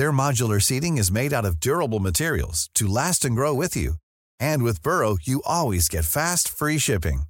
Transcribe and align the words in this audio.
Their 0.00 0.12
modular 0.12 0.62
seating 0.62 0.96
is 0.96 1.12
made 1.12 1.30
out 1.30 1.44
of 1.44 1.60
durable 1.60 2.00
materials 2.00 2.70
to 2.72 2.88
last 2.88 3.26
and 3.26 3.36
grow 3.36 3.52
with 3.52 3.76
you. 3.76 3.96
And 4.48 4.62
with 4.62 4.82
Burrow, 4.82 5.18
you 5.20 5.42
always 5.44 5.90
get 5.90 6.06
fast, 6.06 6.48
free 6.48 6.78
shipping. 6.78 7.24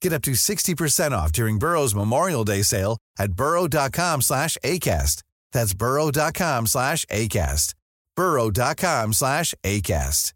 Get 0.00 0.14
up 0.14 0.22
to 0.22 0.30
60% 0.30 1.12
off 1.12 1.32
during 1.32 1.58
Burrow's 1.58 1.94
Memorial 1.94 2.44
Day 2.44 2.62
sale 2.62 2.96
at 3.18 3.34
burrow.com 3.34 4.22
slash 4.22 4.56
ACAST. 4.64 5.22
That's 5.52 5.74
burrow.com 5.74 6.66
slash 6.66 7.04
ACAST. 7.10 7.74
burrow.com 8.16 9.12
slash 9.12 9.54
ACAST. 9.62 10.32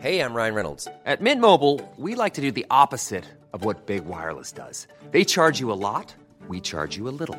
Hey, 0.00 0.20
I'm 0.20 0.34
Ryan 0.34 0.54
Reynolds. 0.54 0.88
At 1.06 1.22
Mint 1.22 1.40
Mobile, 1.40 1.80
we 1.96 2.14
like 2.14 2.34
to 2.34 2.42
do 2.42 2.52
the 2.52 2.66
opposite 2.70 3.24
of 3.54 3.64
what 3.64 3.86
Big 3.86 4.04
Wireless 4.04 4.52
does. 4.52 4.86
They 5.12 5.24
charge 5.24 5.60
you 5.60 5.72
a 5.72 5.80
lot, 5.88 6.14
we 6.46 6.60
charge 6.60 6.94
you 6.94 7.08
a 7.08 7.16
little. 7.18 7.38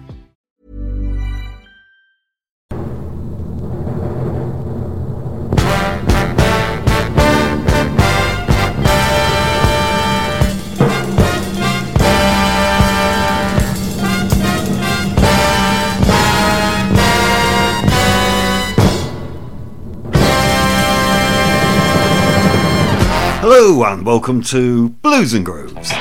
Hello 23.71 23.85
and 23.85 24.05
welcome 24.05 24.41
to 24.41 24.89
Blues 25.01 25.33
and 25.33 25.45
Grooves. 25.45 25.93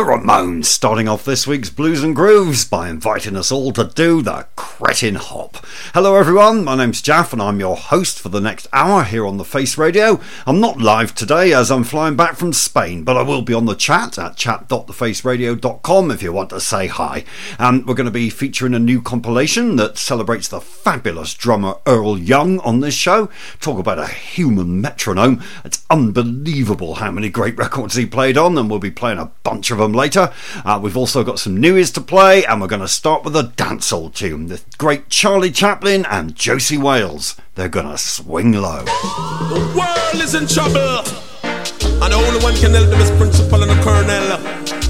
The 0.00 0.06
Ramones 0.06 0.64
starting 0.64 1.08
off 1.08 1.26
this 1.26 1.46
week's 1.46 1.68
Blues 1.68 2.02
and 2.02 2.16
Grooves 2.16 2.64
by 2.64 2.88
inviting 2.88 3.36
us 3.36 3.52
all 3.52 3.70
to 3.72 3.84
do 3.84 4.22
the 4.22 4.46
cretin 4.56 5.16
hop. 5.16 5.58
Hello 5.92 6.16
everyone, 6.16 6.64
my 6.64 6.74
name's 6.74 7.02
Jaf 7.02 7.34
and 7.34 7.42
I'm 7.42 7.60
your 7.60 7.76
host 7.76 8.18
for 8.18 8.30
the 8.30 8.40
next 8.40 8.66
hour 8.72 9.04
here 9.04 9.26
on 9.26 9.36
the 9.36 9.44
Face 9.44 9.76
Radio. 9.76 10.18
I'm 10.46 10.58
not 10.58 10.80
live 10.80 11.14
today 11.14 11.52
as 11.52 11.70
I'm 11.70 11.84
flying 11.84 12.16
back 12.16 12.36
from 12.36 12.54
Spain, 12.54 13.04
but 13.04 13.18
I 13.18 13.22
will 13.22 13.42
be 13.42 13.52
on 13.52 13.66
the 13.66 13.74
chat 13.74 14.18
at 14.18 14.38
chat.thefaceradio.com 14.38 16.10
if 16.10 16.22
you 16.22 16.32
want 16.32 16.48
to 16.48 16.60
say 16.60 16.86
hi. 16.86 17.26
And 17.58 17.86
we're 17.86 17.92
going 17.92 18.06
to 18.06 18.10
be 18.10 18.30
featuring 18.30 18.72
a 18.72 18.78
new 18.78 19.02
compilation 19.02 19.76
that 19.76 19.98
celebrates 19.98 20.48
the 20.48 20.62
fabulous 20.62 21.34
drummer 21.34 21.74
Earl 21.84 22.16
Young 22.16 22.58
on 22.60 22.80
this 22.80 22.94
show. 22.94 23.28
Talk 23.60 23.78
about 23.78 23.98
a 23.98 24.06
human 24.06 24.80
metronome. 24.80 25.42
It's 25.62 25.84
unbelievable 25.90 26.94
how 26.94 27.10
many 27.10 27.28
great 27.28 27.58
records 27.58 27.96
he 27.96 28.06
played 28.06 28.38
on, 28.38 28.56
and 28.56 28.70
we'll 28.70 28.78
be 28.78 28.90
playing 28.90 29.18
a 29.18 29.30
bunch 29.42 29.70
of 29.70 29.76
them 29.76 29.89
later. 29.92 30.32
Uh, 30.64 30.78
we've 30.82 30.96
also 30.96 31.24
got 31.24 31.38
some 31.38 31.56
newies 31.58 31.92
to 31.94 32.00
play, 32.00 32.44
and 32.44 32.60
we're 32.60 32.66
going 32.66 32.80
to 32.80 32.88
start 32.88 33.24
with 33.24 33.36
a 33.36 33.52
dancehall 33.56 34.12
tune. 34.14 34.46
The 34.46 34.60
great 34.78 35.08
Charlie 35.08 35.50
Chaplin 35.50 36.04
and 36.06 36.34
Josey 36.34 36.78
Wales. 36.78 37.36
They're 37.54 37.68
going 37.68 37.88
to 37.88 37.98
swing 37.98 38.52
low. 38.52 38.84
The 38.84 39.74
world 39.76 40.22
is 40.22 40.34
in 40.34 40.46
trouble. 40.46 41.04
And 42.02 42.12
the 42.12 42.16
only 42.16 42.42
one 42.42 42.54
can 42.54 42.72
help 42.72 42.88
them 42.88 43.00
is 43.00 43.10
principal 43.12 43.62
and 43.62 43.70
the 43.70 43.82
colonel. 43.82 44.38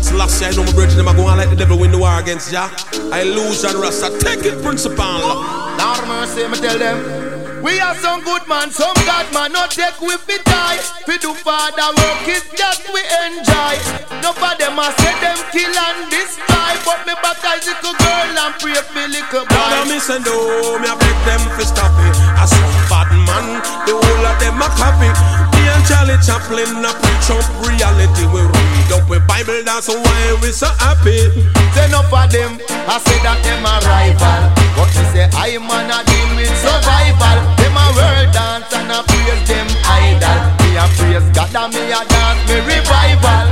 So 0.03 0.17
last 0.17 0.41
year 0.41 0.51
I 0.51 0.55
know 0.55 0.65
my 0.65 0.73
bridge 0.73 0.95
them 0.95 1.09
I 1.09 1.15
go 1.17 1.27
on 1.27 1.39
like 1.39 1.51
the 1.51 1.57
devil 1.57 1.79
win 1.79 1.91
the 1.91 1.99
war 1.99 2.21
against 2.21 2.53
ya. 2.53 2.71
I 3.13 3.25
lose 3.25 3.65
and 3.65 3.75
rust. 3.75 4.05
I 4.05 4.17
take 4.19 4.45
it 4.45 4.63
principal. 4.63 4.97
Lord 4.97 6.07
mercy, 6.07 6.47
me 6.47 6.59
tell 6.59 6.79
them. 6.79 7.40
We 7.61 7.79
are 7.79 7.95
some 7.97 8.25
good 8.25 8.49
man, 8.49 8.71
some 8.71 8.97
God 9.05 9.29
man, 9.37 9.53
not 9.53 9.71
take 9.71 10.01
with 10.01 10.25
me 10.27 10.41
die. 10.49 10.81
We 11.07 11.19
do 11.19 11.35
father 11.35 11.93
work, 11.93 12.25
it's 12.25 12.49
that 12.57 12.81
we 12.89 13.05
enjoy. 13.29 13.77
No 14.25 14.33
them, 14.33 14.81
I 14.81 14.89
say 14.97 15.13
them 15.21 15.37
kill 15.53 15.69
and 15.69 16.09
destroy. 16.09 16.73
But 16.89 17.05
me 17.05 17.13
baptize 17.21 17.69
little 17.69 17.93
girl 18.01 18.33
and 18.33 18.57
pray 18.57 18.81
for 18.81 19.05
little 19.05 19.45
boy. 19.45 19.69
Now 19.77 19.85
me 19.85 20.01
say 20.01 20.17
no, 20.25 20.81
me 20.81 20.89
I 20.89 20.97
beg 20.97 21.19
them 21.29 21.43
for 21.53 21.69
stop 21.69 21.93
it. 22.01 22.17
I 22.33 22.49
some 22.49 22.73
bad 22.89 23.13
man, 23.29 23.61
the 23.85 23.93
whole 23.93 24.25
of 24.25 24.37
them 24.41 24.57
a 24.57 24.69
copy. 24.81 25.13
Me 25.53 25.63
and 25.69 25.85
Charlie 25.85 26.17
Chaplin 26.25 26.81
a 26.81 26.93
preach 26.97 27.29
up 27.29 27.45
reality. 27.61 28.25
We 28.33 28.41
read 28.41 28.80
up 28.93 29.09
with 29.09 29.27
Bible, 29.27 29.63
that's 29.65 29.89
why 29.89 30.39
we 30.43 30.51
so 30.51 30.67
happy. 30.79 31.31
Say 31.75 31.87
no 31.91 32.03
for 32.11 32.27
them, 32.27 32.59
I 32.87 32.99
say 32.99 33.19
that 33.23 33.39
them 33.43 33.63
a 33.63 33.75
rival. 33.87 34.43
But 34.75 34.91
me 34.91 35.05
say 35.15 35.27
I 35.31 35.59
man 35.59 35.91
a 35.91 36.03
deal 36.03 36.31
with 36.35 36.55
survival. 36.59 37.39
Them 37.59 37.77
a 37.79 37.87
world 37.95 38.29
dance 38.35 38.73
and 38.75 38.91
a 38.91 39.01
praise 39.07 39.43
them 39.47 39.69
idol. 39.87 40.41
Me 40.63 40.71
a 40.75 40.87
praise 40.99 41.29
God 41.35 41.55
and 41.55 41.71
me 41.75 41.83
a 41.95 42.03
dance 42.03 42.43
me 42.51 42.59
revival. 42.67 43.47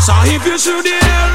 So 0.00 0.14
if 0.28 0.42
you 0.48 0.56
should 0.56 0.86
hear 0.86 1.28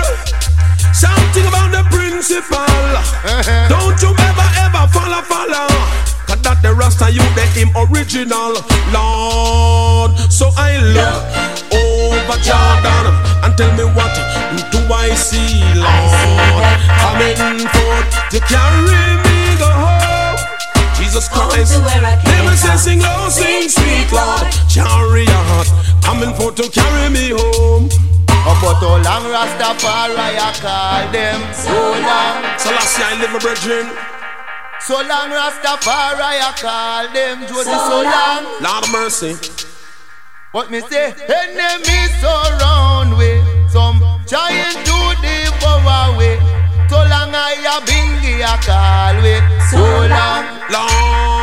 something 0.93 1.45
about 1.45 1.69
the 1.69 1.83
principle, 1.93 2.57
uh-huh. 2.57 3.69
don't 3.69 3.97
you 4.01 4.11
ever 4.11 4.47
ever 4.65 4.83
follow 4.89 5.21
follow. 5.25 5.69
Cause 6.25 6.41
that 6.41 6.59
the 6.61 6.73
Rasta 6.73 7.11
you 7.13 7.25
the 7.37 7.45
him 7.53 7.69
original 7.77 8.57
Lord. 8.89 10.17
So 10.31 10.49
I 10.57 10.77
look 10.81 11.64
over 12.11 12.37
Jordan 12.41 13.05
and 13.43 13.51
tell 13.57 13.71
me 13.77 13.85
what 13.97 14.13
do 14.71 14.79
I 14.93 15.13
see, 15.15 15.61
Lord? 15.73 16.65
Coming 17.01 17.65
forth 17.73 18.09
to 18.31 18.39
carry 18.45 19.05
me 19.25 19.57
go 19.57 19.69
home. 19.69 20.37
Jesus 20.97 21.27
Christ, 21.29 21.81
never 21.81 22.55
say 22.55 22.73
oh, 22.73 22.77
sing 22.77 22.99
low, 22.99 23.29
sing 23.29 23.69
sweet, 23.69 24.09
Lord. 24.11 24.45
Chariot, 24.69 25.67
coming 26.03 26.33
forth 26.33 26.55
to 26.55 26.69
carry 26.69 27.09
me 27.09 27.29
home. 27.29 27.89
Oh, 28.47 28.53
but 28.61 28.77
how 28.77 29.01
long 29.01 29.25
Rastafari 29.33 30.15
I 30.17 30.53
call 30.61 31.11
them? 31.11 31.41
So 31.53 31.73
long. 31.73 32.37
So 32.59 32.69
last 32.69 32.97
year 32.97 33.07
I 33.09 33.19
live 33.19 33.33
a 33.33 33.39
brethren. 33.39 33.89
So 34.81 34.95
long 35.01 35.33
Rastafari 35.33 36.21
I 36.21 36.53
call 36.57 37.13
them. 37.13 37.47
Josey, 37.47 37.73
so 37.73 38.03
long. 38.05 38.61
Lord 38.61 38.83
of 38.85 38.91
mercy. 38.91 39.64
What 40.55 40.71
me 40.71 40.79
say? 40.79 41.13
Enemies 41.27 42.11
surround 42.21 43.17
we. 43.17 43.43
Some 43.67 43.99
trying 44.25 44.79
to 44.87 44.97
devour 45.19 46.17
we. 46.17 46.39
So 46.87 46.95
long 46.95 47.35
I 47.35 47.59
a 47.59 47.83
bingy 47.83 48.39
I 48.39 48.55
call 48.63 49.21
we. 49.21 49.35
So 49.69 49.83
long. 50.07 50.45
long. 50.71 51.34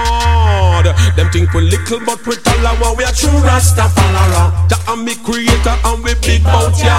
Lord, 0.62 0.86
them 1.16 1.28
think 1.30 1.52
we 1.54 1.62
little 1.62 2.00
but 2.06 2.22
we 2.26 2.36
tall 2.36 2.66
our 2.66 2.94
we 2.94 3.02
are 3.02 3.10
true 3.12 3.34
Rastafari. 3.42 4.70
That 4.70 4.78
am 4.86 5.02
me 5.04 5.18
creator 5.26 5.74
and 5.74 5.98
we 6.06 6.14
big 6.22 6.44
bout 6.46 6.78
ya. 6.78 6.94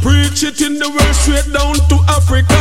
Preach 0.00 0.40
it 0.48 0.64
in 0.64 0.80
the 0.80 0.88
world 0.88 1.16
straight 1.20 1.48
down 1.52 1.76
to 1.92 1.96
Africa. 2.08 2.60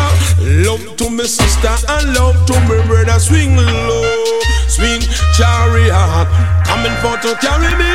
Love 0.67 0.83
to 0.99 1.07
me 1.09 1.23
sister 1.23 1.71
and 1.71 2.11
love 2.11 2.35
to 2.51 2.55
me 2.67 2.83
brother. 2.83 3.15
Swing 3.19 3.55
low, 3.55 4.43
swing 4.67 4.99
chariot, 5.39 6.27
coming 6.67 6.95
for 6.99 7.15
to 7.23 7.31
carry 7.39 7.71
me. 7.79 7.91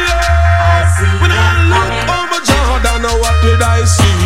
When 1.20 1.29
I 1.29 1.44
look 1.69 1.93
over 2.08 2.41
Jordan, 2.41 3.05
what 3.20 3.37
did 3.44 3.61
I 3.61 3.85
see? 3.85 4.20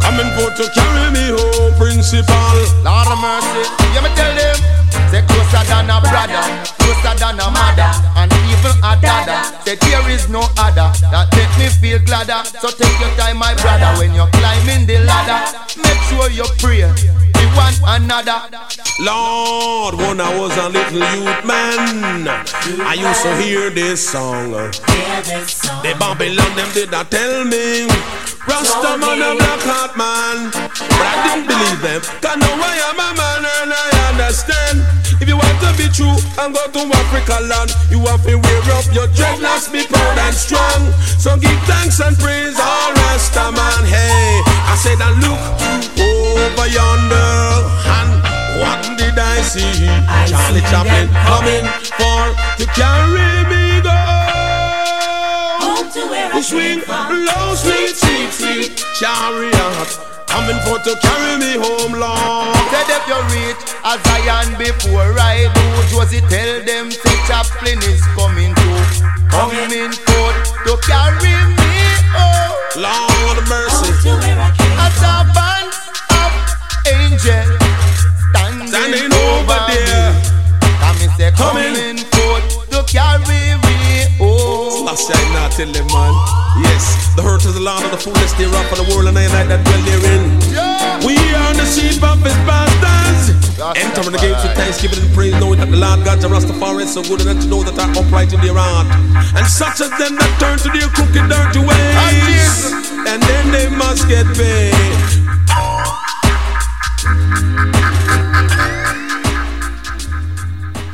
Coming 0.00 0.30
for 0.36 0.48
to 0.56 0.64
carry 0.72 1.12
me 1.12 1.36
home, 1.36 1.72
principal. 1.76 2.56
Lord 2.80 3.08
of 3.12 3.20
mercy, 3.20 3.64
you 3.92 4.00
me 4.00 4.10
tell 4.16 4.32
them. 4.32 4.83
Say 5.10 5.22
closer 5.26 5.62
than 5.66 5.90
a 5.90 6.00
brother, 6.00 6.44
closer 6.78 7.14
than 7.18 7.40
a 7.40 7.48
mother, 7.50 7.90
and 8.16 8.32
even 8.50 8.76
a 8.82 8.92
dada. 9.00 9.38
Say 9.64 9.76
there 9.76 10.08
is 10.10 10.28
no 10.28 10.42
other 10.58 10.90
that 11.10 11.28
make 11.36 11.54
me 11.58 11.68
feel 11.68 11.98
gladder. 12.04 12.42
So 12.60 12.70
take 12.70 12.98
your 13.00 13.10
time, 13.16 13.38
my 13.38 13.54
brother, 13.54 13.90
when 13.98 14.14
you're 14.14 14.30
climbing 14.38 14.86
the 14.86 14.98
ladder. 15.04 15.40
Make 15.82 16.00
sure 16.08 16.30
you 16.30 16.44
pray 16.58 16.84
one 17.56 18.02
another. 18.02 18.40
Lord, 19.00 19.94
when 19.94 20.20
I 20.20 20.30
was 20.38 20.56
a 20.56 20.68
little 20.68 21.04
youth 21.18 21.44
man, 21.44 22.28
I 22.82 22.94
used 22.94 23.22
to 23.22 23.36
hear 23.42 23.70
this 23.70 24.08
song. 24.08 24.50
The 24.50 25.96
Babylon 25.98 26.56
them 26.56 26.70
did 26.72 26.90
not 26.90 27.10
tell 27.10 27.44
me. 27.44 27.86
Rasta 28.46 28.98
man 28.98 29.22
a 29.22 29.36
black 29.36 29.60
heart 29.64 29.96
man, 29.96 30.50
but 30.52 31.00
I 31.00 31.16
didn't 31.24 31.46
believe 31.48 31.80
them. 31.80 32.00
Cause 32.20 32.36
now 32.36 32.60
I 32.60 32.76
am 32.90 32.98
a 33.00 33.08
man 33.16 33.44
and 33.62 33.72
I 33.72 33.93
understand. 34.34 34.82
If 35.22 35.28
you 35.28 35.36
want 35.36 35.58
to 35.62 35.70
be 35.78 35.86
true 35.94 36.18
and 36.42 36.50
go 36.50 36.66
to 36.66 36.80
Africa 36.90 37.38
land, 37.46 37.70
you 37.90 38.02
have 38.10 38.22
to 38.26 38.34
wear 38.34 38.62
up 38.74 38.86
your 38.90 39.06
dreadlocks, 39.14 39.70
be 39.70 39.86
proud 39.86 40.18
and 40.18 40.34
strong. 40.34 40.90
So 41.22 41.38
give 41.38 41.54
thanks 41.70 42.00
and 42.00 42.18
praise 42.18 42.58
all 42.58 42.90
Rasta 42.98 43.54
man. 43.54 43.82
Hey, 43.86 44.42
I 44.66 44.74
said 44.74 44.98
and 44.98 45.22
look 45.22 45.38
over 46.02 46.66
yonder 46.66 47.62
and 47.94 48.10
what 48.58 48.82
did 48.98 49.14
I 49.14 49.38
see? 49.42 49.86
I 49.86 50.26
Charlie 50.26 50.66
Chaplin 50.66 51.06
coming 51.30 51.64
for 51.94 52.34
to 52.58 52.66
carry 52.74 53.30
me 53.46 53.80
go. 53.86 53.98
Home 55.62 55.90
To 55.94 56.02
where 56.10 56.32
I 56.34 56.40
swing 56.40 56.82
low, 56.90 57.54
sweet, 57.54 57.94
sweet, 57.94 58.32
sweet 58.32 58.84
chariot 58.98 60.13
coming 60.34 60.58
for 60.66 60.78
to 60.82 60.92
carry 60.98 61.38
me 61.38 61.54
home, 61.54 61.94
Lord. 61.94 62.58
Said 62.74 62.90
if 62.90 63.04
you 63.06 63.18
reach 63.30 63.62
a 63.86 63.94
Zion 64.02 64.58
before 64.58 65.14
I 65.14 65.46
do, 65.54 65.66
Josey 65.94 66.20
tell 66.26 66.58
them 66.66 66.90
say 66.90 67.16
Chaplin 67.30 67.78
is 67.86 68.02
coming 68.18 68.50
too. 68.58 68.82
Coming 69.30 69.94
forth 69.94 70.42
to 70.66 70.74
carry 70.82 71.33
Last 85.54 85.60
I 85.60 85.70
not 85.70 85.72
tell 85.72 85.86
them, 85.86 85.86
man. 85.94 86.14
Yes, 86.66 87.14
the 87.14 87.22
hurt 87.22 87.44
is 87.46 87.54
the 87.54 87.60
land 87.60 87.84
of 87.84 87.90
the 87.92 87.98
foolish, 87.98 88.32
they 88.34 88.46
rough 88.46 88.66
for 88.66 88.74
the 88.74 88.86
world, 88.90 89.06
and 89.06 89.16
I 89.16 89.22
and 89.22 89.34
I 89.38 89.46
that 89.54 89.62
dwell 89.62 89.82
therein. 89.86 90.22
Yeah. 90.50 90.98
We 91.06 91.14
are 91.14 91.54
the 91.54 91.62
sheep 91.62 92.02
of 92.02 92.18
his 92.26 92.34
bastards. 92.42 93.38
Entering 93.78 94.10
the 94.10 94.18
gates 94.18 94.42
with 94.42 94.54
thanksgiving 94.58 94.98
and 94.98 95.14
praise, 95.14 95.34
knowing 95.38 95.62
that 95.62 95.70
the 95.70 95.78
Lord 95.78 96.02
God, 96.02 96.18
the 96.18 96.26
Rastafari, 96.26 96.82
is 96.82 96.94
so 96.94 97.02
good 97.06 97.22
and 97.26 97.40
to 97.40 97.46
know 97.46 97.62
that 97.62 97.78
are 97.78 97.86
upright 97.94 98.34
in 98.34 98.40
their 98.42 98.58
heart. 98.58 98.90
And 99.38 99.46
such 99.46 99.78
as 99.78 99.90
them 99.94 100.18
that 100.18 100.32
turn 100.42 100.58
to 100.58 100.70
their 100.74 100.90
crooked, 100.90 101.22
dirty 101.30 101.62
ways, 101.62 102.74
and 103.06 103.22
then 103.22 103.44
they 103.54 103.70
must 103.70 104.10
get 104.10 104.26
paid. 104.34 104.74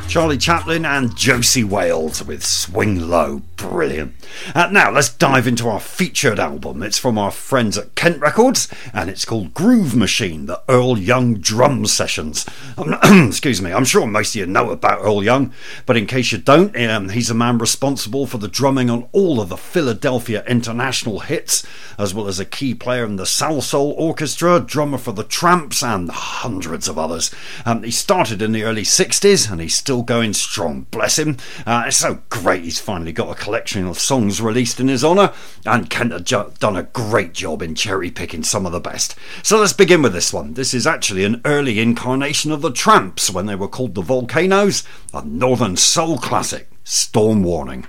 Charlie 0.05 0.37
Chaplin 0.37 0.85
and 0.85 1.15
Josey 1.15 1.63
Wales 1.63 2.21
with 2.21 2.45
Swing 2.45 3.09
Low. 3.09 3.41
Brilliant. 3.61 4.15
Uh, 4.55 4.69
now, 4.71 4.91
let's 4.91 5.09
dive 5.09 5.45
into 5.45 5.69
our 5.69 5.79
featured 5.79 6.39
album. 6.39 6.81
It's 6.81 6.97
from 6.97 7.17
our 7.19 7.29
friends 7.29 7.77
at 7.77 7.93
Kent 7.93 8.19
Records 8.19 8.67
and 8.91 9.07
it's 9.07 9.23
called 9.23 9.53
Groove 9.53 9.95
Machine, 9.95 10.47
the 10.47 10.61
Earl 10.67 10.97
Young 10.97 11.35
Drum 11.35 11.85
Sessions. 11.85 12.47
Um, 12.75 12.97
excuse 13.27 13.61
me, 13.61 13.71
I'm 13.71 13.85
sure 13.85 14.07
most 14.07 14.35
of 14.35 14.39
you 14.39 14.47
know 14.47 14.71
about 14.71 15.01
Earl 15.01 15.23
Young, 15.23 15.53
but 15.85 15.95
in 15.95 16.07
case 16.07 16.31
you 16.31 16.39
don't, 16.39 16.75
um, 16.75 17.09
he's 17.09 17.29
a 17.29 17.35
man 17.35 17.59
responsible 17.59 18.25
for 18.25 18.39
the 18.39 18.47
drumming 18.47 18.89
on 18.89 19.07
all 19.11 19.39
of 19.39 19.49
the 19.49 19.57
Philadelphia 19.57 20.43
international 20.47 21.19
hits, 21.19 21.63
as 21.99 22.15
well 22.15 22.27
as 22.27 22.39
a 22.39 22.45
key 22.45 22.73
player 22.73 23.05
in 23.05 23.17
the 23.17 23.25
Salsoul 23.25 23.93
Orchestra, 23.95 24.59
drummer 24.59 24.97
for 24.97 25.11
the 25.11 25.23
Tramps, 25.23 25.83
and 25.83 26.09
hundreds 26.09 26.87
of 26.87 26.97
others. 26.97 27.29
Um, 27.63 27.83
he 27.83 27.91
started 27.91 28.41
in 28.41 28.53
the 28.53 28.63
early 28.63 28.83
60s 28.83 29.51
and 29.51 29.61
he's 29.61 29.75
still 29.75 30.01
going 30.01 30.33
strong, 30.33 30.87
bless 30.89 31.19
him. 31.19 31.37
Uh, 31.65 31.83
it's 31.87 31.97
so 31.97 32.21
great 32.29 32.63
he's 32.63 32.79
finally 32.79 33.11
got 33.11 33.31
a 33.31 33.35
collection 33.51 33.85
of 33.85 33.99
songs 33.99 34.39
released 34.39 34.79
in 34.79 34.87
his 34.87 35.03
honour, 35.03 35.33
and 35.65 35.89
Kent 35.89 36.13
had 36.13 36.25
ju- 36.25 36.53
done 36.59 36.77
a 36.77 36.83
great 36.83 37.33
job 37.33 37.61
in 37.61 37.75
cherry 37.75 38.09
picking 38.09 38.43
some 38.43 38.65
of 38.65 38.71
the 38.71 38.79
best. 38.79 39.13
So 39.43 39.59
let's 39.59 39.73
begin 39.73 40.01
with 40.01 40.13
this 40.13 40.31
one. 40.31 40.53
This 40.53 40.73
is 40.73 40.87
actually 40.87 41.25
an 41.25 41.41
early 41.43 41.81
incarnation 41.81 42.53
of 42.53 42.61
the 42.61 42.71
Tramps 42.71 43.29
when 43.29 43.47
they 43.47 43.55
were 43.55 43.67
called 43.67 43.93
the 43.93 44.01
Volcanoes, 44.01 44.85
a 45.13 45.25
northern 45.25 45.75
soul 45.75 46.17
classic, 46.17 46.69
Storm 46.85 47.43
Warning. 47.43 47.85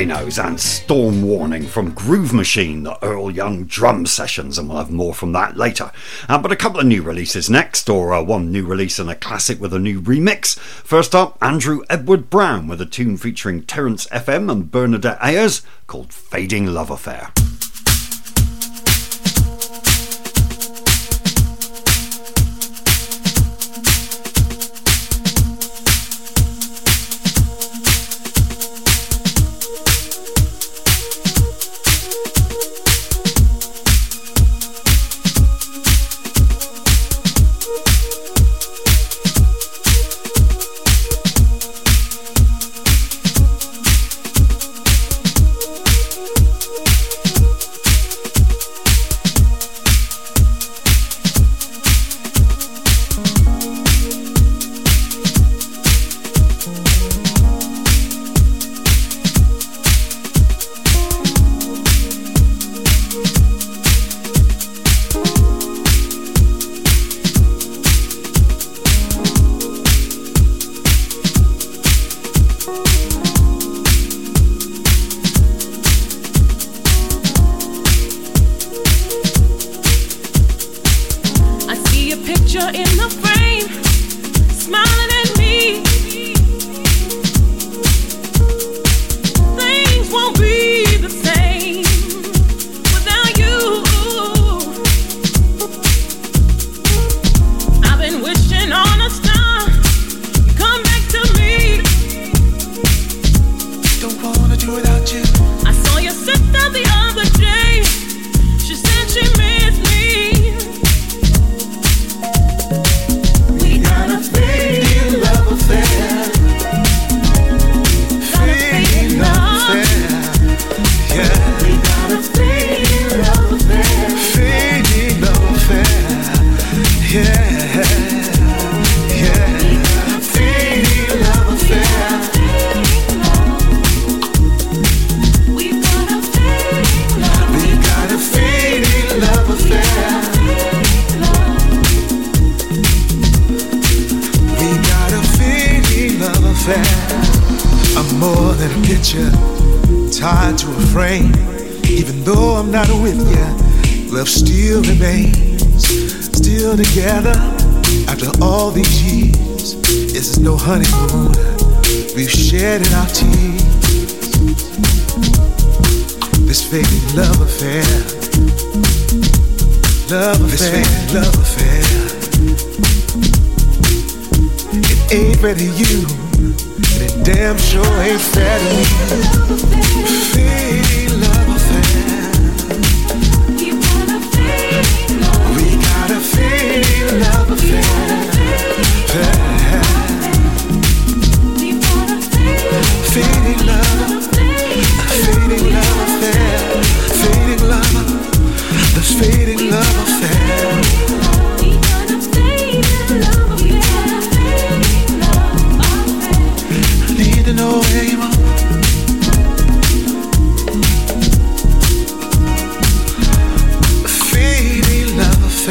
Rhinos 0.00 0.38
and 0.38 0.58
Storm 0.58 1.20
Warning 1.20 1.66
from 1.66 1.92
Groove 1.92 2.32
Machine, 2.32 2.84
the 2.84 3.04
Earl 3.04 3.30
Young 3.30 3.64
drum 3.64 4.06
sessions, 4.06 4.56
and 4.56 4.66
we'll 4.66 4.78
have 4.78 4.90
more 4.90 5.12
from 5.12 5.32
that 5.32 5.58
later. 5.58 5.92
Uh, 6.26 6.38
but 6.38 6.50
a 6.50 6.56
couple 6.56 6.80
of 6.80 6.86
new 6.86 7.02
releases 7.02 7.50
next, 7.50 7.90
or 7.90 8.14
uh, 8.14 8.22
one 8.22 8.50
new 8.50 8.64
release 8.64 8.98
and 8.98 9.10
a 9.10 9.14
classic 9.14 9.60
with 9.60 9.74
a 9.74 9.78
new 9.78 10.00
remix. 10.00 10.58
First 10.58 11.14
up, 11.14 11.36
Andrew 11.42 11.82
Edward 11.90 12.30
Brown 12.30 12.66
with 12.66 12.80
a 12.80 12.86
tune 12.86 13.18
featuring 13.18 13.62
Terence 13.64 14.06
FM 14.06 14.50
and 14.50 14.70
Bernadette 14.70 15.18
Ayers 15.20 15.60
called 15.86 16.14
Fading 16.14 16.64
Love 16.64 16.90
Affair. 16.90 17.30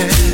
said 0.08 0.29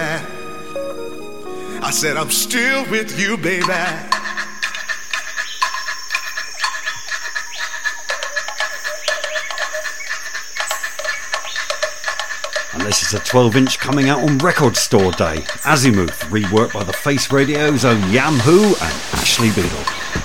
I 0.00 1.90
said 1.90 2.16
I'm 2.16 2.30
still 2.30 2.88
with 2.88 3.18
you, 3.18 3.36
baby. 3.36 3.64
And 12.72 12.82
this 12.82 13.02
is 13.02 13.14
a 13.14 13.18
12 13.18 13.56
inch 13.56 13.78
coming 13.80 14.08
out 14.08 14.20
on 14.20 14.38
Record 14.38 14.76
Store 14.76 15.10
Day. 15.10 15.38
Azymuth, 15.64 16.28
reworked 16.30 16.74
by 16.74 16.84
the 16.84 16.92
Face 16.92 17.32
Radio's 17.32 17.84
own 17.84 18.12
Yam 18.12 18.34
Who 18.34 18.66
and 18.66 18.94
Ashley 19.14 19.50
Beadle. 19.50 20.17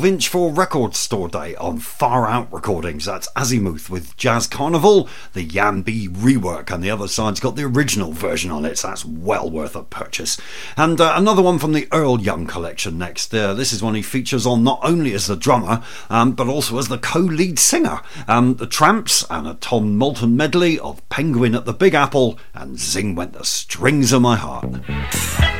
12 0.00 0.14
inch 0.14 0.28
for 0.28 0.50
Record 0.50 0.96
Store 0.96 1.28
Day 1.28 1.54
on 1.56 1.78
Far 1.78 2.26
Out 2.26 2.50
Recordings. 2.50 3.04
That's 3.04 3.30
Azymuth 3.32 3.90
with 3.90 4.16
Jazz 4.16 4.46
Carnival, 4.46 5.10
the 5.34 5.42
Yam-B 5.42 6.08
rework, 6.08 6.70
and 6.70 6.82
the 6.82 6.90
other 6.90 7.06
side's 7.06 7.38
got 7.38 7.54
the 7.54 7.64
original 7.64 8.10
version 8.10 8.50
on 8.50 8.64
it, 8.64 8.78
so 8.78 8.88
that's 8.88 9.04
well 9.04 9.50
worth 9.50 9.76
a 9.76 9.82
purchase. 9.82 10.40
And 10.74 10.98
uh, 10.98 11.12
another 11.16 11.42
one 11.42 11.58
from 11.58 11.74
the 11.74 11.86
Earl 11.92 12.18
Young 12.18 12.46
collection 12.46 12.96
next. 12.96 13.34
Uh, 13.34 13.52
this 13.52 13.74
is 13.74 13.82
one 13.82 13.94
he 13.94 14.00
features 14.00 14.46
on 14.46 14.64
not 14.64 14.80
only 14.82 15.12
as 15.12 15.26
the 15.26 15.36
drummer, 15.36 15.82
um, 16.08 16.32
but 16.32 16.48
also 16.48 16.78
as 16.78 16.88
the 16.88 16.96
co 16.96 17.18
lead 17.18 17.58
singer. 17.58 18.00
Um, 18.26 18.54
the 18.54 18.66
Tramps 18.66 19.22
and 19.28 19.46
a 19.46 19.52
Tom 19.52 19.98
Moulton 19.98 20.34
medley 20.34 20.78
of 20.78 21.06
Penguin 21.10 21.54
at 21.54 21.66
the 21.66 21.74
Big 21.74 21.92
Apple 21.92 22.38
and 22.54 22.78
Zing 22.78 23.16
Went 23.16 23.34
the 23.34 23.44
Strings 23.44 24.12
of 24.12 24.22
My 24.22 24.36
Heart. 24.36 25.59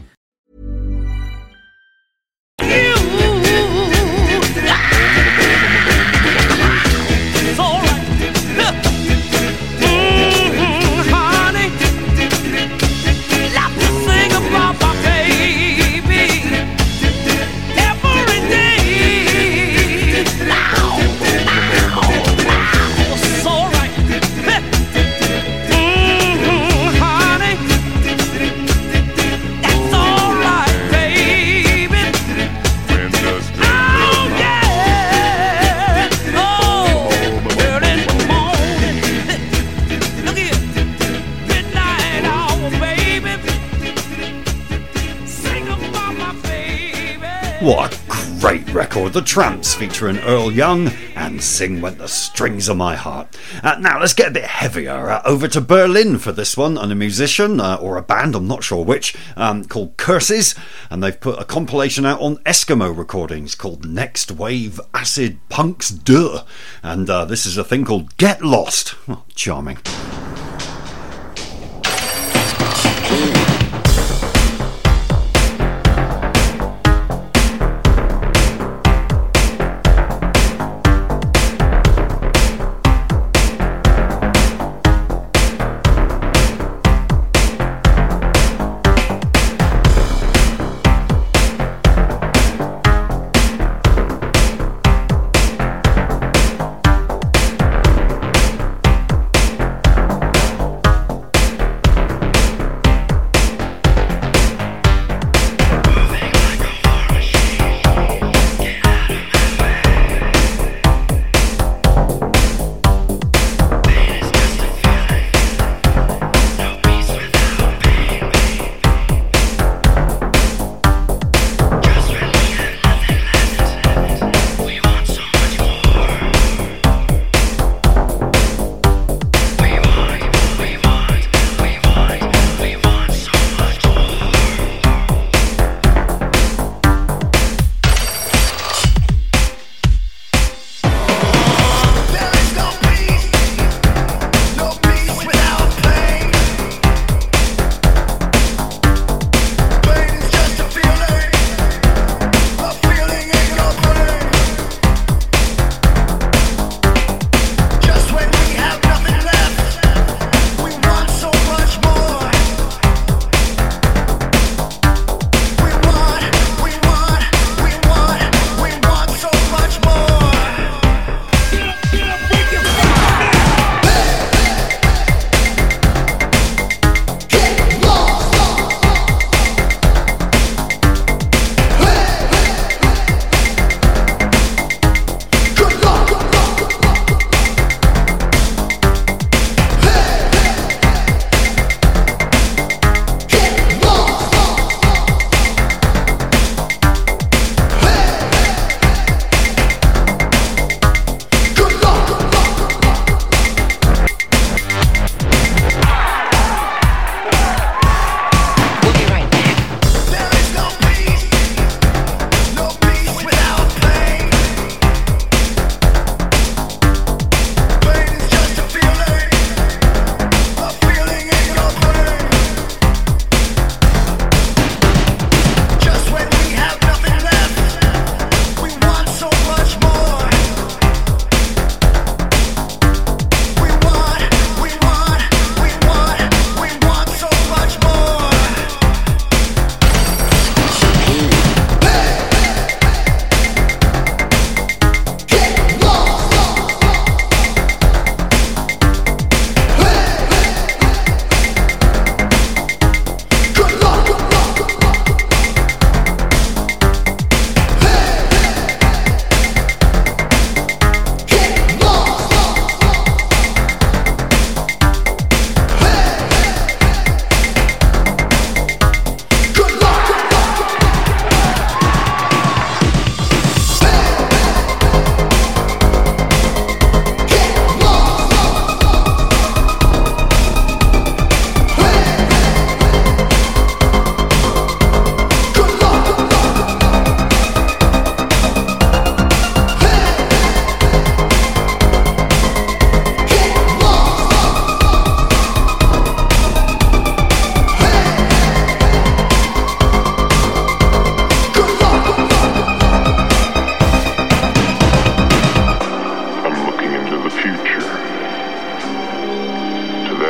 record. 48.81 49.13
The 49.13 49.21
Trammps 49.21 49.75
featuring 49.75 50.17
Earl 50.17 50.51
Young 50.51 50.87
and 51.15 51.39
Zing 51.39 51.81
Went 51.81 51.99
the 51.99 52.07
Strings 52.07 52.67
of 52.67 52.77
My 52.77 52.95
Heart. 52.95 53.37
Uh, 53.61 53.75
now 53.79 53.99
let's 53.99 54.15
get 54.15 54.29
a 54.29 54.33
bit 54.33 54.45
heavier. 54.45 55.07
Uh, 55.07 55.21
over 55.23 55.47
to 55.49 55.61
Berlin 55.61 56.17
for 56.17 56.31
this 56.31 56.57
one, 56.57 56.79
and 56.79 56.91
a 56.91 56.95
musician 56.95 57.59
uh, 57.59 57.75
or 57.75 57.95
a 57.95 58.01
band, 58.01 58.33
I'm 58.33 58.47
not 58.47 58.63
sure 58.63 58.83
which, 58.83 59.15
um, 59.37 59.65
called 59.65 59.97
Curses, 59.97 60.55
and 60.89 61.03
they've 61.03 61.19
put 61.19 61.39
a 61.39 61.45
compilation 61.45 62.07
out 62.07 62.21
on 62.21 62.37
Eskimo 62.37 62.97
recordings 62.97 63.53
called 63.53 63.87
Next 63.87 64.31
Wave 64.31 64.81
Acid 64.95 65.37
Punks 65.47 65.91
Duh. 65.91 66.43
And 66.81 67.07
uh, 67.07 67.25
this 67.25 67.45
is 67.45 67.59
a 67.59 67.63
thing 67.63 67.85
called 67.85 68.17
Get 68.17 68.41
Lost. 68.41 68.95
Oh, 69.07 69.25
charming. 69.35 69.77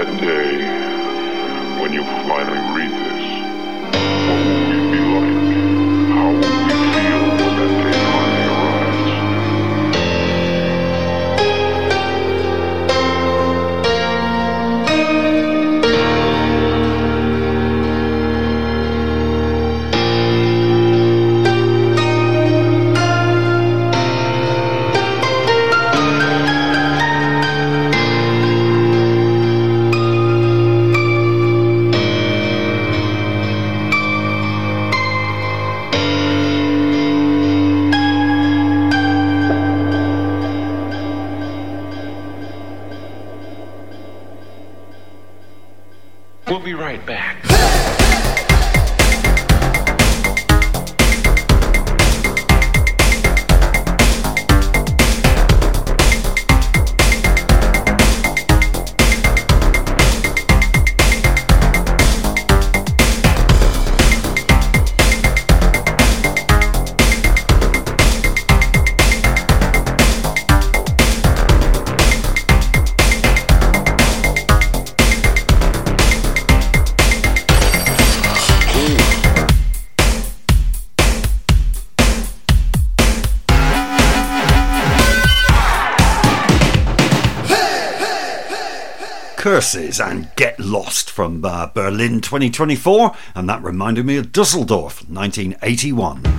that 0.03 0.19
day 0.19 1.79
when 1.79 1.93
you 1.93 2.03
finally 2.03 2.59
reach 2.73 3.00
And 89.99 90.33
Get 90.35 90.59
Lost 90.59 91.09
from 91.09 91.43
uh, 91.43 91.67
Berlin 91.67 92.21
2024, 92.21 93.15
and 93.35 93.49
that 93.49 93.63
reminded 93.63 94.05
me 94.05 94.17
of 94.17 94.31
Dusseldorf 94.31 95.07
1981. 95.09 96.30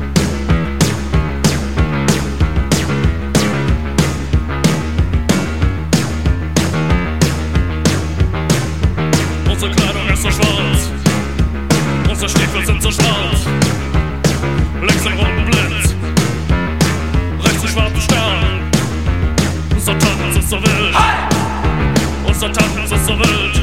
ganze 23.07 23.19
Welt. 23.19 23.61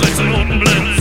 13 0.00 0.60
blind. 0.60 0.97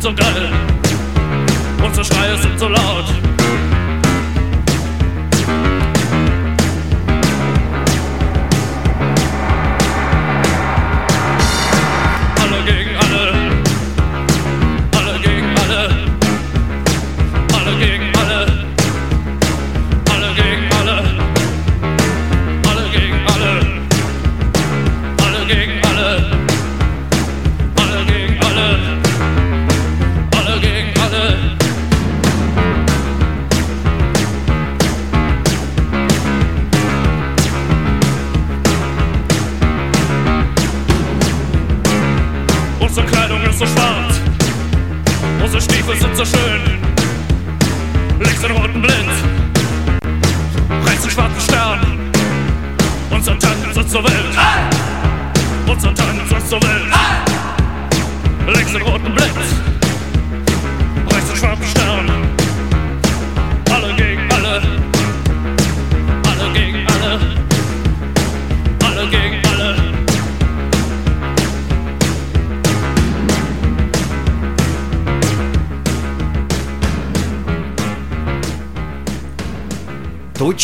sogar 0.00 0.57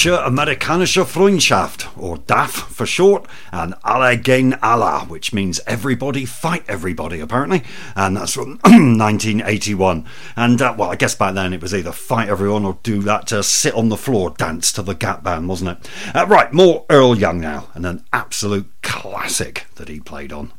Deutsche 0.05 0.23
Amerikanische 0.23 1.07
Freundschaft, 1.07 1.89
or 1.97 2.19
DAF 2.19 2.51
for 2.51 2.85
short, 2.85 3.27
and 3.51 3.75
Alle 3.85 4.19
gegen 4.19 4.53
Alle, 4.63 5.07
which 5.07 5.33
means 5.33 5.63
everybody 5.67 6.27
fight 6.27 6.63
everybody, 6.69 7.21
apparently, 7.21 7.63
and 7.97 8.15
that's 8.15 8.35
from 8.35 8.59
1981. 8.65 10.05
And, 10.37 10.61
uh, 10.61 10.75
well, 10.77 10.91
I 10.91 10.97
guess 10.97 11.15
back 11.15 11.33
then 11.33 11.55
it 11.55 11.63
was 11.63 11.75
either 11.75 11.91
fight 11.91 12.29
everyone 12.29 12.67
or 12.67 12.79
do 12.83 13.01
that 13.01 13.27
to 13.29 13.43
sit 13.43 13.73
on 13.73 13.89
the 13.89 13.97
floor 13.97 14.35
dance 14.37 14.73
to 14.73 14.83
the 14.83 14.95
Gap 14.95 15.23
Band, 15.23 15.49
wasn't 15.49 15.71
it? 15.71 15.91
Uh, 16.15 16.27
right, 16.27 16.53
more 16.53 16.85
Earl 16.91 17.17
Young 17.17 17.41
now, 17.41 17.69
and 17.73 17.87
an 17.87 18.05
absolute 18.13 18.71
classic 18.83 19.65
that 19.77 19.89
he 19.89 20.01
played 20.01 20.35
on. 20.35 20.53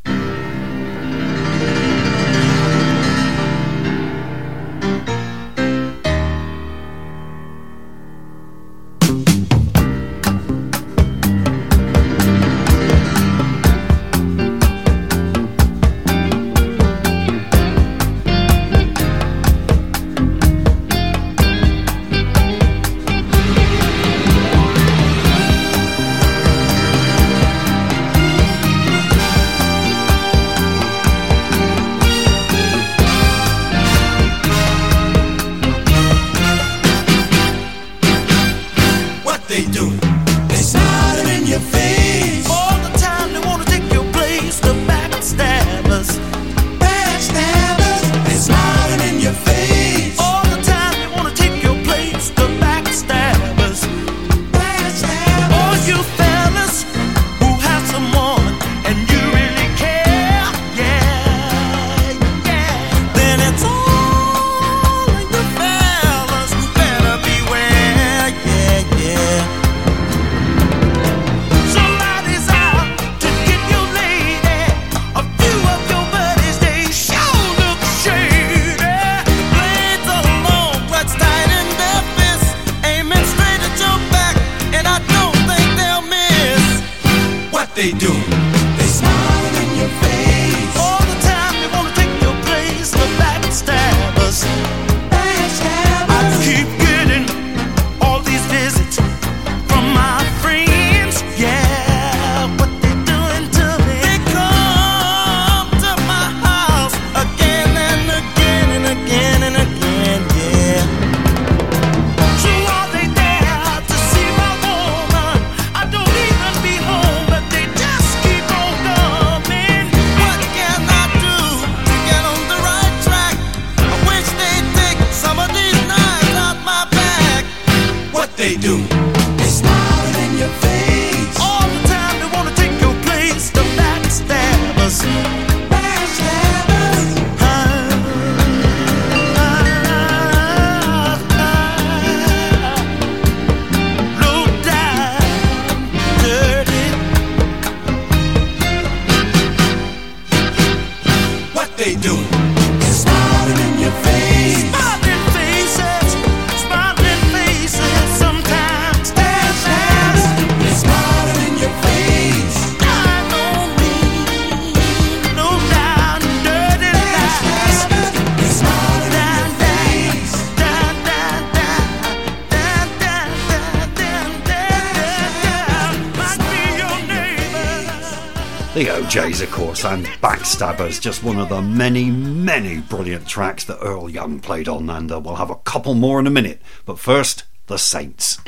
And 179.83 180.05
Backstabbers, 180.21 181.01
just 181.01 181.21
one 181.23 181.37
of 181.37 181.49
the 181.49 181.61
many, 181.61 182.09
many 182.09 182.79
brilliant 182.79 183.27
tracks 183.27 183.65
that 183.65 183.77
Earl 183.81 184.09
Young 184.09 184.39
played 184.39 184.69
on, 184.69 184.89
and 184.89 185.11
uh, 185.11 185.19
we'll 185.19 185.35
have 185.35 185.49
a 185.49 185.55
couple 185.55 185.93
more 185.95 186.19
in 186.19 186.25
a 186.25 186.31
minute. 186.31 186.61
But 186.85 186.97
first, 186.97 187.43
The 187.67 187.77
Saints. 187.77 188.39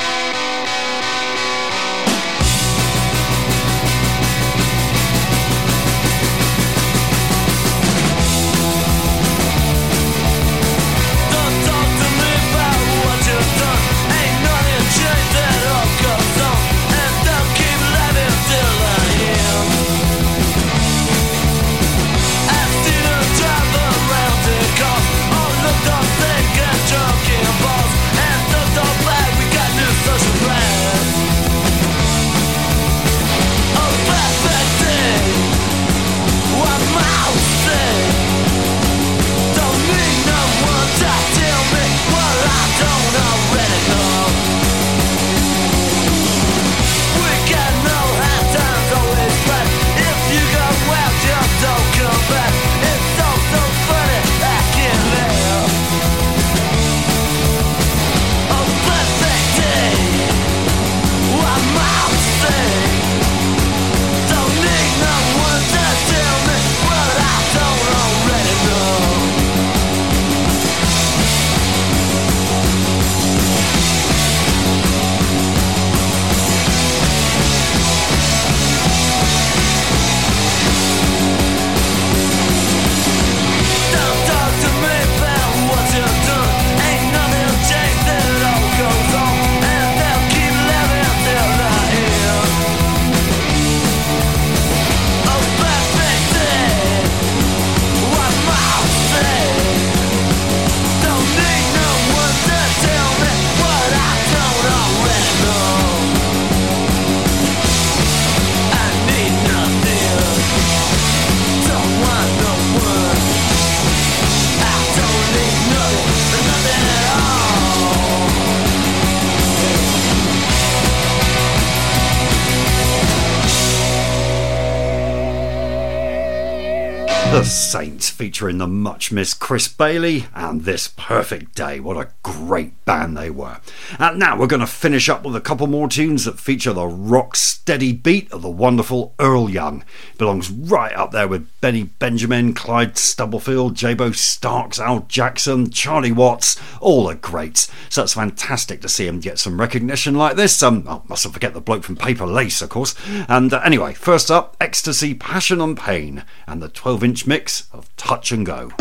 Featuring 128.38 128.60
the 128.60 128.68
much 128.68 129.12
missed 129.12 129.37
Chris 129.48 129.70
Bailey 129.70 130.26
and 130.36 130.66
This 130.66 130.90
Perfect 130.90 131.56
Day. 131.56 131.80
What 131.80 131.96
a 131.96 132.10
great 132.22 132.84
band 132.84 133.16
they 133.16 133.30
were. 133.30 133.62
And 133.98 134.20
now 134.20 134.38
we're 134.38 134.46
going 134.46 134.60
to 134.60 134.68
finish 134.68 135.08
up 135.08 135.24
with 135.24 135.38
a 135.38 135.40
couple 135.40 135.68
more 135.68 135.88
tunes 135.88 136.26
that 136.26 136.38
feature 136.38 136.74
the 136.74 136.86
rock 136.86 137.38
steady 137.38 137.94
beat 137.94 138.30
of 138.34 138.42
the 138.42 138.50
wonderful 138.50 139.16
Earl 139.20 139.50
Young. 139.50 139.86
Belongs 140.18 140.52
right 140.52 140.92
up 140.92 141.12
there 141.12 141.30
with 141.30 141.48
Benny 141.62 141.84
Benjamin, 141.84 142.56
Clyde 142.56 142.98
Stubblefield, 142.98 143.76
Jabo 143.76 144.14
Starks, 144.14 144.82
Al 144.82 145.06
Jackson, 145.08 145.70
Charlie 145.70 146.12
Watts, 146.12 146.60
all 146.82 147.08
the 147.08 147.16
greats. 147.16 147.72
So 147.88 148.04
it's 148.04 148.16
fantastic 148.16 148.82
to 148.82 148.90
see 148.90 149.08
him 149.08 149.22
get 149.22 149.40
some 149.40 149.62
recognition 149.62 150.16
like 150.16 150.36
this. 150.36 150.62
Um, 150.62 150.84
oh, 150.90 151.04
mustn't 151.08 151.34
forget 151.34 151.54
the 151.54 151.62
bloke 151.62 151.86
from 151.86 151.96
Paper 151.96 152.26
Lace, 152.26 152.62
of 152.62 152.68
course. 152.68 152.96
And 153.30 153.54
uh, 153.54 153.62
anyway, 153.64 153.94
first 153.94 154.30
up, 154.30 154.58
Ecstasy, 154.60 155.14
Passion 155.14 155.62
and 155.62 155.78
Pain, 155.78 156.26
and 156.48 156.62
the 156.62 156.68
12 156.68 157.02
inch 157.02 157.26
mix 157.26 157.70
of 157.72 157.96
Touch 157.96 158.34
and 158.34 158.46
Go. 158.46 158.74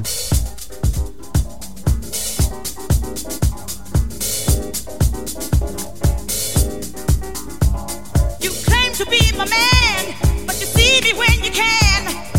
You 0.00 0.06
claim 8.64 8.92
to 8.94 9.04
be 9.10 9.20
my 9.36 9.44
man, 9.44 10.14
but 10.46 10.58
you 10.58 10.66
see 10.66 11.02
me 11.02 11.12
when 11.18 11.44
you 11.44 11.50
can. 11.50 12.29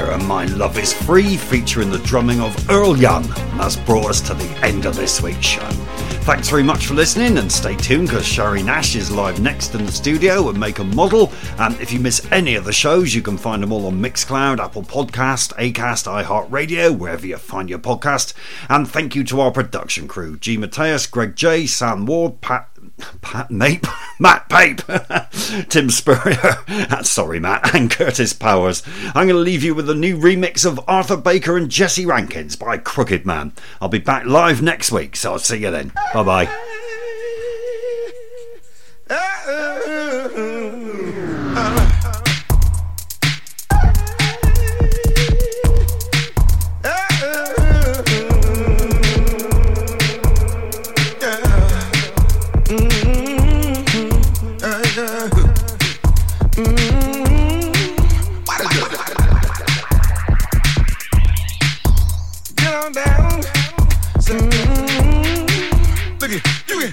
And 0.00 0.26
My 0.26 0.46
Love 0.46 0.78
Is 0.78 0.94
Free, 0.94 1.36
featuring 1.36 1.90
the 1.90 1.98
drumming 1.98 2.40
of 2.40 2.70
Earl 2.70 2.96
Young. 2.96 3.24
And 3.24 3.60
that's 3.60 3.76
brought 3.76 4.08
us 4.08 4.22
to 4.22 4.32
the 4.34 4.48
end 4.64 4.86
of 4.86 4.96
this 4.96 5.20
week's 5.20 5.44
show. 5.44 5.68
Thanks 6.22 6.48
very 6.48 6.62
much 6.62 6.86
for 6.86 6.94
listening 6.94 7.36
and 7.36 7.52
stay 7.52 7.76
tuned 7.76 8.08
because 8.08 8.24
Shari 8.24 8.62
Nash 8.62 8.96
is 8.96 9.10
live 9.10 9.40
next 9.40 9.74
in 9.74 9.84
the 9.84 9.92
studio 9.92 10.48
at 10.48 10.56
Make 10.56 10.78
a 10.78 10.84
Model. 10.84 11.30
And 11.58 11.78
if 11.78 11.92
you 11.92 12.00
miss 12.00 12.26
any 12.32 12.54
of 12.54 12.64
the 12.64 12.72
shows, 12.72 13.14
you 13.14 13.20
can 13.20 13.36
find 13.36 13.62
them 13.62 13.70
all 13.70 13.86
on 13.86 14.00
Mixcloud, 14.00 14.58
Apple 14.60 14.82
Podcast, 14.82 15.52
Acast, 15.56 16.24
iHeartRadio, 16.24 16.96
wherever 16.96 17.26
you 17.26 17.36
find 17.36 17.68
your 17.68 17.78
podcast. 17.78 18.32
And 18.70 18.88
thank 18.88 19.14
you 19.14 19.24
to 19.24 19.40
our 19.42 19.50
production 19.50 20.08
crew 20.08 20.38
G. 20.38 20.56
Mateus, 20.56 21.06
Greg 21.06 21.36
J, 21.36 21.66
Sam 21.66 22.06
Ward, 22.06 22.40
Pat 22.40 22.70
Pat 23.20 23.50
Nape, 23.50 23.86
Matt 24.22 24.48
Pape, 24.48 24.80
Tim 25.68 25.90
Spurrier, 25.90 26.38
ah, 26.68 27.00
sorry 27.02 27.40
Matt, 27.40 27.74
and 27.74 27.90
Curtis 27.90 28.32
Powers. 28.32 28.84
I'm 29.16 29.26
going 29.26 29.30
to 29.30 29.34
leave 29.34 29.64
you 29.64 29.74
with 29.74 29.90
a 29.90 29.96
new 29.96 30.16
remix 30.16 30.64
of 30.64 30.78
Arthur 30.86 31.16
Baker 31.16 31.56
and 31.56 31.68
Jesse 31.68 32.06
Rankins 32.06 32.54
by 32.54 32.78
Crooked 32.78 33.26
Man. 33.26 33.50
I'll 33.80 33.88
be 33.88 33.98
back 33.98 34.24
live 34.24 34.62
next 34.62 34.92
week, 34.92 35.16
so 35.16 35.32
I'll 35.32 35.38
see 35.40 35.58
you 35.58 35.72
then. 35.72 35.90
Bye 36.14 36.22
bye. 36.22 36.71
Me 66.76 66.86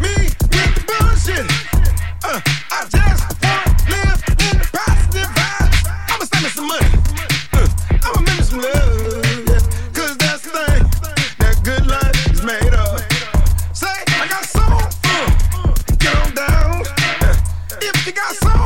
with 0.00 0.38
the 0.38 0.84
bullshit. 0.86 1.46
Uh, 2.24 2.40
I 2.70 2.86
just 2.90 3.24
felt 3.40 3.66
live 3.90 4.20
in 4.28 4.58
the 4.58 4.68
past 4.72 5.10
divine. 5.10 5.70
I'ma 6.10 6.24
send 6.24 6.42
me 6.44 6.50
some 6.50 6.68
money. 6.68 6.90
Uh, 7.52 7.68
I'ma 8.04 8.20
manage 8.20 8.46
some 8.46 8.60
love. 8.60 9.24
Cause 9.94 10.16
that's 10.18 10.42
the 10.42 10.50
thing 10.50 10.82
that 11.38 11.60
good 11.64 11.86
life 11.86 12.30
is 12.32 12.42
made 12.42 12.74
of. 12.74 13.00
Say, 13.76 13.86
I 13.88 14.26
got 14.28 14.44
some. 14.44 14.72
Uh, 15.04 15.74
get 15.98 16.14
on 16.16 16.34
down. 16.34 16.82
If 17.80 18.06
you 18.06 18.12
got 18.12 18.34
some 18.36 18.65